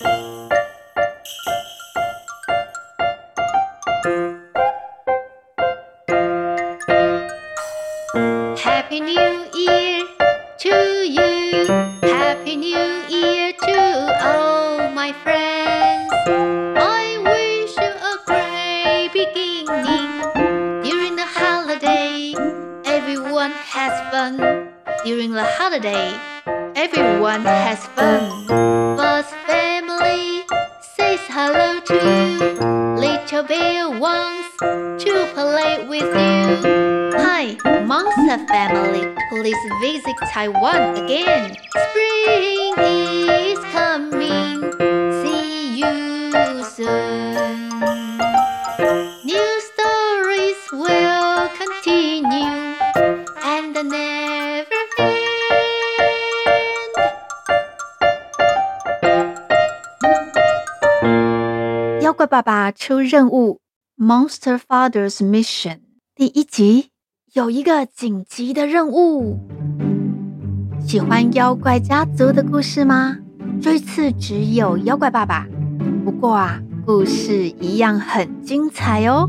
[0.00, 0.10] Happy
[9.00, 10.06] New Year
[10.58, 10.74] to
[11.04, 11.66] you.
[12.02, 16.12] Happy New Year to all my friends.
[16.78, 20.22] I wish you a great beginning.
[20.84, 22.34] During the holiday,
[22.84, 24.36] everyone has fun.
[25.04, 26.14] During the holiday,
[26.76, 28.57] everyone has fun.
[33.97, 34.57] wants
[35.03, 36.43] to play with you.
[37.17, 37.55] Hi,
[37.85, 39.03] Monster Family.
[39.29, 41.55] Please visit Taiwan again.
[41.89, 44.57] Spring is coming.
[45.21, 47.69] See you soon.
[49.23, 52.75] New stories will continue
[53.43, 55.23] and never end.
[62.01, 63.61] 妖怪爸爸出任务
[63.98, 65.78] ，Monster Father's Mission
[66.14, 66.90] 第一集
[67.32, 69.40] 有一个紧急的任务。
[70.86, 73.18] 喜欢妖怪家族的故事吗？
[73.60, 75.48] 这次只有妖怪爸爸，
[76.04, 79.28] 不过啊，故事一样很精彩哦。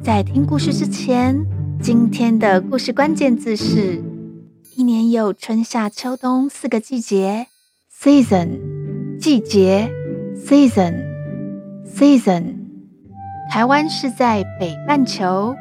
[0.00, 1.44] 在听故事之前，
[1.82, 4.00] 今天的故事关键字是：
[4.76, 7.48] 一年有春夏秋冬四个季节
[7.92, 9.90] ，Season 季节
[10.36, 11.08] ，Season。
[11.84, 12.57] Season，
[13.50, 15.56] 台湾是在北半球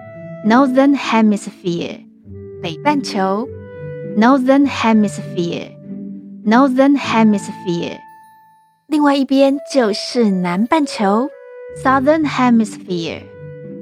[0.46, 2.02] （Northern Hemisphere）。
[2.62, 3.48] 北半球
[4.18, 8.00] （Northern Hemisphere），Northern Hemisphere。
[8.88, 11.30] 另外一边就是南半球
[11.82, 13.22] （Southern Hemisphere）。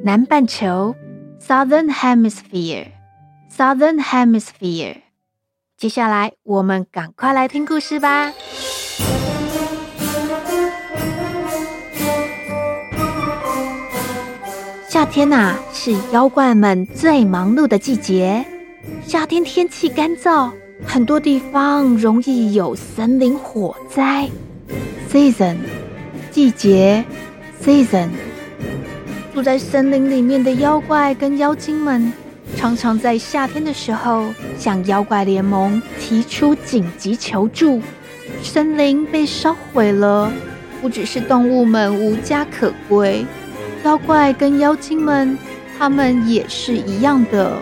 [0.03, 0.95] 南半球
[1.41, 4.97] （Southern Hemisphere），Southern Hemisphere。
[5.77, 8.31] 接下来，我们赶快来听故事吧。
[15.05, 18.43] 天呐、啊，是妖怪们最忙碌的季节。
[19.05, 20.51] 夏天天气干燥，
[20.85, 24.27] 很多地方容易有森林火灾。
[25.11, 25.57] Season，
[26.31, 27.03] 季节
[27.63, 28.09] ，Season。
[29.33, 32.11] 住在森林里面的妖怪跟妖精们，
[32.55, 34.25] 常常在夏天的时候
[34.57, 37.81] 向妖怪联盟提出紧急求助。
[38.41, 40.31] 森林被烧毁了，
[40.81, 43.25] 不只是动物们无家可归。
[43.85, 45.37] 妖怪跟妖精们，
[45.77, 47.61] 他们也是一样的。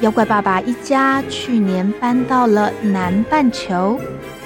[0.00, 4.00] 妖怪爸爸一家去年搬到了南半球，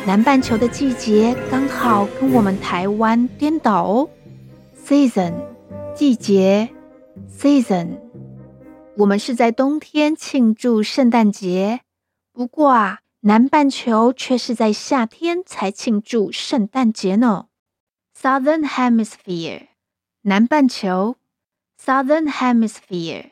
[0.05, 4.11] 南半球的季节刚好跟我们台湾颠倒哦。
[4.85, 5.35] Season，
[5.95, 6.69] 季节
[7.31, 8.01] ，Season。
[8.97, 11.83] 我们是在冬天庆祝圣诞节，
[12.33, 17.45] 不过啊，南半球却是在夏天才庆祝圣诞节呢。
[18.21, 19.69] Southern Hemisphere。
[20.25, 21.17] 南半球
[21.85, 23.31] ，Southern Hemisphere。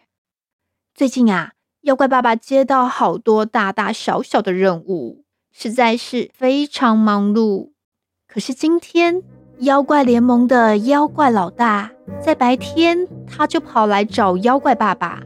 [0.92, 1.52] 最近啊，
[1.82, 7.70] 妖怪爸爸接到好多大大小小的任务，实在是非常忙碌。
[8.26, 9.22] 可是今天，
[9.58, 15.22] 妖怪联盟的妖怪老大在白天他就跑来找妖怪爸爸。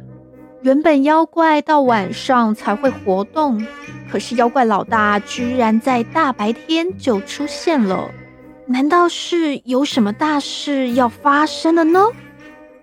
[0.61, 3.67] 原本妖怪到晚上才会活动，
[4.11, 8.11] 可是妖怪老大居然在大白天就出现了。
[8.67, 12.01] 难道是有什么大事要发生了呢？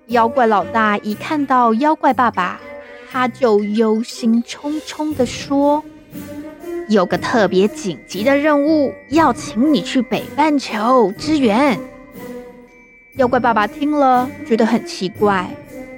[0.07, 2.59] 妖怪老大一看到妖怪爸爸，
[3.11, 5.83] 他就忧心忡忡地说
[6.87, 11.79] ：“有个特别紧急的任务，要请你去北半球支援。”
[13.17, 15.49] 妖怪爸爸听了，觉得很奇怪，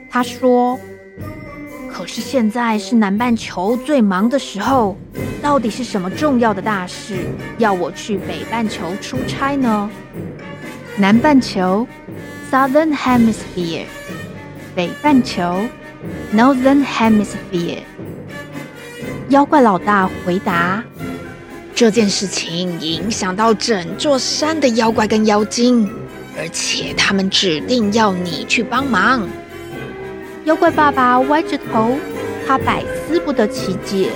[0.09, 0.79] 他说
[2.03, 4.97] ：“可是现在是南半球最忙的时候。”
[5.41, 7.15] 到底是什么重要的大事
[7.57, 9.89] 要我去北半球出差呢？
[10.97, 11.87] 南半球
[12.51, 13.85] （Southern Hemisphere），
[14.75, 15.61] 北半球
[16.33, 17.79] （Northern Hemisphere）。
[19.29, 20.83] 妖怪老大回答
[21.73, 25.89] ：“这件事情影响到整座山的妖怪跟妖精，
[26.37, 29.25] 而且他们指定要你去帮忙。”
[30.45, 31.97] 妖怪爸爸歪着头，
[32.45, 34.11] 他百思不得其解。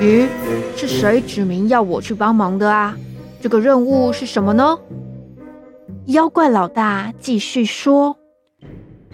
[0.00, 0.28] 咦，
[0.76, 2.96] 是谁指明要我去帮忙的啊？
[3.40, 4.78] 这个任务是什么呢？
[6.06, 8.18] 妖怪老大继续说：“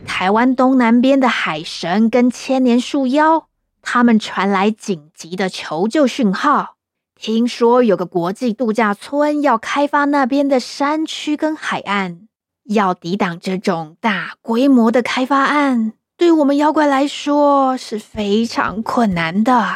[0.07, 3.47] 台湾东南边的海神跟千年树妖，
[3.81, 6.77] 他们传来紧急的求救讯号。
[7.17, 12.29] 听说有个国际度假村要开发那边的山区跟海岸，
[12.65, 19.75] 要抵挡这种大规模的开发案，对我们妖怪来说是非常困难的。”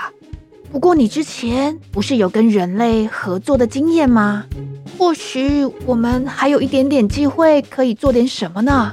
[0.70, 4.44] 不过，你之前不是有跟人类合作的经验吗？
[4.98, 8.92] 或许我们还有一点点机会可以做点什么呢？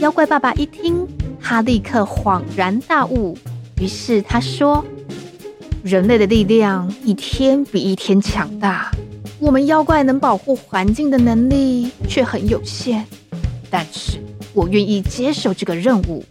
[0.00, 1.06] 妖怪爸爸一听，
[1.40, 3.38] 他立刻恍然大悟。
[3.80, 4.84] 于是他说
[5.84, 8.90] ：“人类的力量一天比一天强大，
[9.38, 13.04] 我们妖怪能保护环境的能力却很有限。
[13.70, 14.18] 但是
[14.54, 16.24] 我愿意接受这个任务，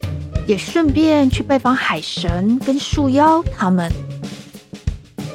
[0.48, 3.92] 也顺便去拜访海神跟树妖他们。”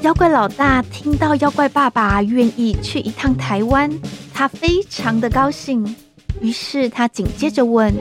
[0.03, 3.91] 妖怪老大听到妖怪爸爸愿意去一趟台湾，
[4.33, 5.95] 他非常的高兴。
[6.41, 7.95] 于是他紧接着问：“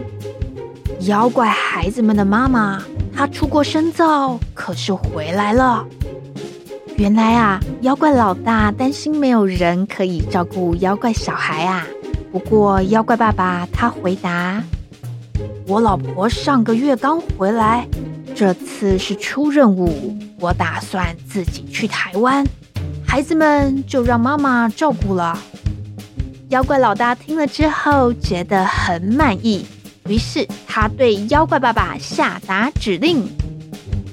[1.07, 2.81] 妖怪孩子们的妈妈？”
[3.13, 5.85] 他出国深造，可是回来了。
[6.99, 11.87] 原来啊，妖怪老大担心没有人可以照顾妖怪小孩啊。
[12.29, 14.61] 不过妖怪爸爸他回答
[15.65, 17.87] ：“我老婆上个月刚回来，
[18.35, 22.45] 这次是出任务，我打算自己去台湾，
[23.07, 25.39] 孩子们就让妈妈照顾了。”
[26.49, 29.65] 妖怪老大听了之后觉得很满意。
[30.09, 33.25] 于是他对妖怪爸爸下达指令：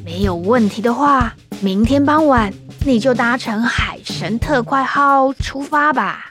[0.04, 2.52] 没有问题的话，明天傍晚
[2.86, 6.30] 你就搭乘海神特快号出发吧。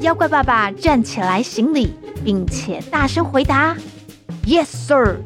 [0.00, 1.92] 妖怪爸爸站起来行礼，
[2.24, 3.76] 并且大声回答
[4.46, 5.18] ：“Yes, sir。”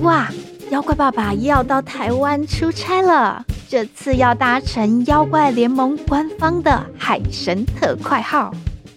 [0.00, 0.30] 哇，
[0.70, 8.50] 妖怪爸爸要到台湾出差了，这次要搭乘妖怪联盟官方的海神特快号。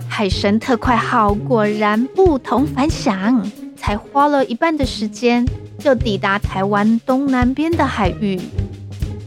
[0.07, 3.45] 海神特快号果然不同凡响。
[3.75, 5.45] 才花了一半的时间，
[5.79, 8.39] 就抵达台湾东南边的海域。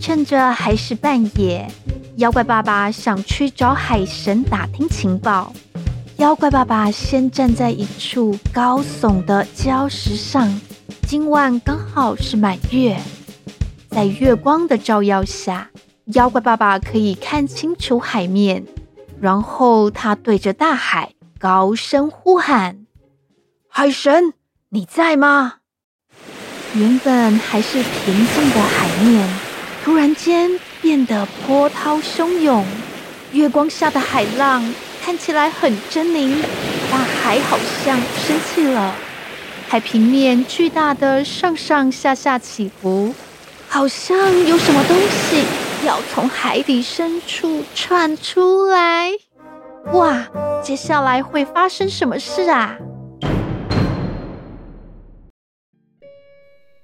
[0.07, 1.67] 趁着还是半夜，
[2.17, 5.51] 妖怪爸爸想去找海神打听情报。
[6.19, 10.61] 妖怪爸爸先站在一处高耸的礁石上，
[11.09, 13.01] 今晚刚好是满月，
[13.89, 15.71] 在月光的照耀下，
[16.13, 18.63] 妖怪爸爸可以看清楚海面。
[19.23, 22.85] 然后他对着大海高声呼喊
[23.71, 24.35] ：“海神！”
[24.69, 25.55] 你在吗？
[26.75, 29.27] 原本还是平静的海面，
[29.85, 30.51] 突然间
[30.81, 32.65] 变得波涛汹涌。
[33.33, 34.65] 月光下的海浪
[35.05, 36.35] 看起来很狰狞，
[36.91, 38.95] 大海好像生气了。
[39.69, 43.15] 海平面巨大的上上下下起伏，
[43.69, 44.17] 好像
[44.47, 45.45] 有什么东西
[45.85, 49.11] 要从海底深处窜出来。
[49.93, 50.27] 哇，
[50.63, 52.79] 接下来会发生什么事啊？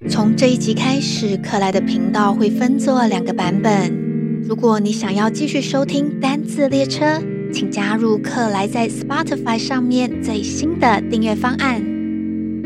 [0.09, 3.95] 从这一集开始，克莱的频道会分作两个版本。
[4.43, 11.85] 如果你想要继续收听单字列车，请加入克莱在 Spotify 上面最新的订阅方案。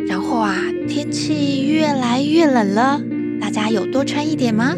[0.06, 0.56] 然后啊，
[0.88, 3.02] 天气越来越冷了，
[3.40, 4.76] 大家有多穿一点吗？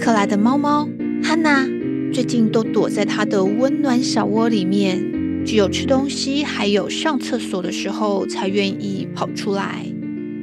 [0.00, 0.88] 克莱的猫猫
[1.22, 1.64] 汉娜
[2.12, 9.86] 最近都躲在它的温暖小窝里面，只有吃东西还有上厕所的时候才愿意跑出来。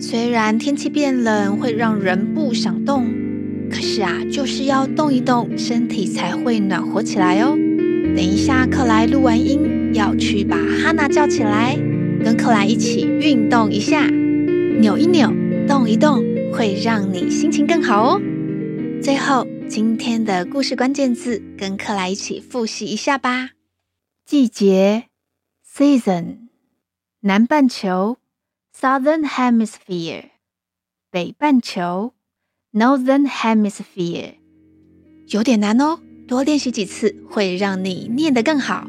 [0.06, 3.08] 虽然天气变冷会让人不想动，
[3.72, 7.56] 可是啊，就是要动一动，身体才会暖和起来哦。
[8.14, 11.78] 等一下，克莱录完音要去把哈娜叫起来，
[12.22, 14.06] 跟克莱一起运动一下，
[14.82, 15.34] 扭一扭，
[15.70, 16.22] 动一动，
[16.52, 18.22] 会让你心情更好哦。
[19.02, 23.52] 最后，今天的故事关键字，跟克莱一起复习一下吧：
[24.26, 25.06] 季节
[25.66, 26.40] ，season，
[27.22, 28.18] 南半球。
[28.76, 30.24] Southern Hemisphere，
[31.12, 32.14] 北半球
[32.74, 34.34] ；Northern Hemisphere，
[35.28, 38.88] 有点难哦，多练习几次会让你念得更好。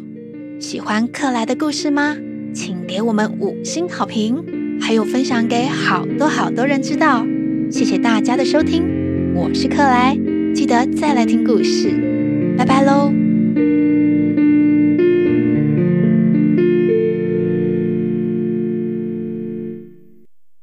[0.59, 2.17] 喜欢克莱的故事吗？
[2.55, 7.25] 请给我们五星好评，还有分享给好多好多人知道。
[7.71, 10.17] 谢谢大家的收听，我是克莱，
[10.55, 13.24] 记得再来听故事，拜拜喽。